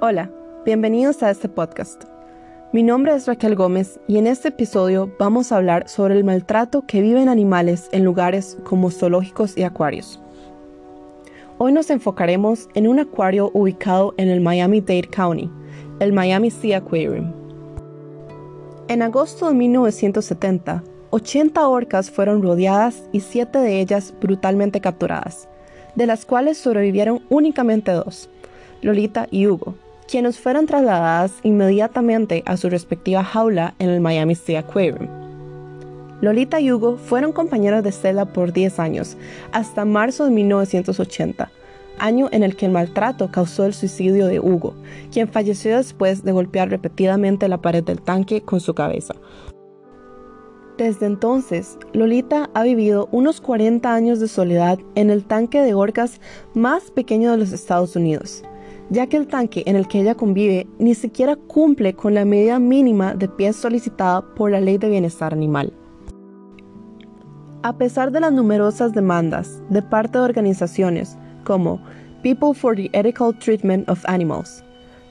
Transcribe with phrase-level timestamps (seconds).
[0.00, 0.28] Hola,
[0.66, 2.02] bienvenidos a este podcast.
[2.72, 6.84] Mi nombre es Raquel Gómez y en este episodio vamos a hablar sobre el maltrato
[6.84, 10.20] que viven animales en lugares como zoológicos y acuarios.
[11.58, 15.48] Hoy nos enfocaremos en un acuario ubicado en el Miami-Dade County,
[16.00, 17.32] el Miami Sea Aquarium.
[18.88, 25.48] En agosto de 1970, 80 orcas fueron rodeadas y 7 de ellas brutalmente capturadas,
[25.94, 28.28] de las cuales sobrevivieron únicamente dos,
[28.82, 29.76] Lolita y Hugo,
[30.08, 35.08] quienes fueron trasladadas inmediatamente a su respectiva jaula en el Miami Sea Aquarium.
[36.20, 39.16] Lolita y Hugo fueron compañeros de celda por 10 años,
[39.52, 41.50] hasta marzo de 1980,
[41.98, 44.74] año en el que el maltrato causó el suicidio de Hugo,
[45.12, 49.14] quien falleció después de golpear repetidamente la pared del tanque con su cabeza.
[50.78, 56.20] Desde entonces, Lolita ha vivido unos 40 años de soledad en el tanque de orcas
[56.52, 58.42] más pequeño de los Estados Unidos,
[58.94, 62.60] ya que el tanque en el que ella convive ni siquiera cumple con la medida
[62.60, 65.72] mínima de pies solicitada por la Ley de Bienestar Animal.
[67.64, 71.80] A pesar de las numerosas demandas de parte de organizaciones como
[72.22, 74.62] People for the Ethical Treatment of Animals,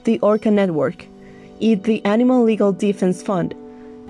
[0.04, 1.06] the Orca Network
[1.60, 3.54] y the Animal Legal Defense Fund,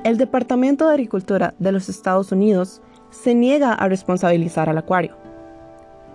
[0.04, 2.80] el Departamento de Agricultura de los Estados Unidos
[3.10, 5.16] se niega a responsabilizar al acuario.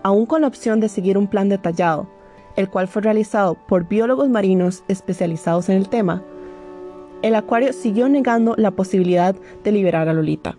[0.04, 2.08] Aún con la opción de seguir un plan detallado
[2.56, 6.24] el cual fue realizado por biólogos marinos especializados en el tema,
[7.22, 10.58] el acuario siguió negando la posibilidad de liberar a Lolita.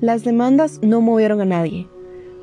[0.00, 1.88] Las demandas no movieron a nadie,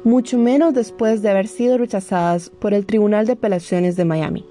[0.04, 4.46] mucho menos después de haber sido rechazadas por el Tribunal de Apelaciones de Miami.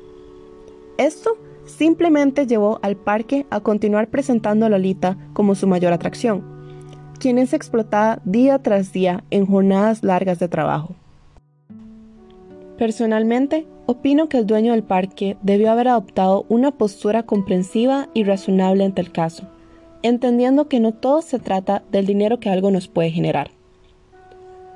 [0.98, 6.44] Esto simplemente llevó al parque a continuar presentando a Lolita como su mayor atracción,
[7.18, 10.94] quien es explotada día tras día en jornadas largas de trabajo.
[12.78, 18.84] Personalmente, opino que el dueño del parque debió haber adoptado una postura comprensiva y razonable
[18.84, 19.44] ante el caso,
[20.02, 23.50] entendiendo que no todo se trata del dinero que algo nos puede generar.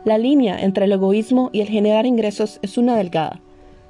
[0.05, 3.41] La línea entre el egoísmo y el generar ingresos es una delgada,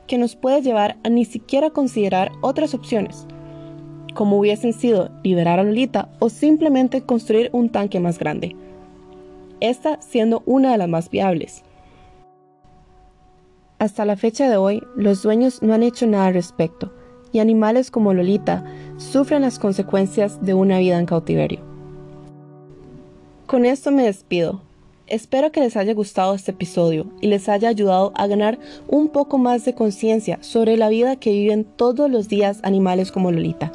[0.07, 3.27] que nos puede llevar a ni siquiera considerar otras opciones,
[4.15, 8.57] como hubiesen sido liberar a Lolita o simplemente construir un tanque más grande,
[9.61, 11.65] esta siendo una de las más viables.
[13.79, 16.93] Hasta la fecha de hoy, los dueños no han hecho nada al respecto,
[17.33, 18.65] y animales como Lolita
[18.97, 21.61] sufren las consecuencias de una vida en cautiverio.
[23.47, 24.63] Con esto me despido.
[25.07, 29.37] Espero que les haya gustado este episodio y les haya ayudado a ganar un poco
[29.37, 33.73] más de conciencia sobre la vida que viven todos los días animales como Lolita.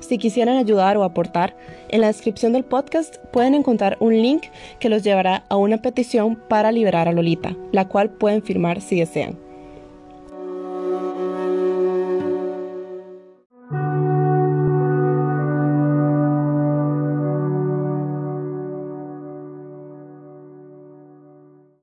[0.00, 1.56] Si quisieran ayudar o aportar,
[1.88, 4.44] en la descripción del podcast pueden encontrar un link
[4.78, 8.98] que los llevará a una petición para liberar a Lolita, la cual pueden firmar si
[8.98, 9.47] desean.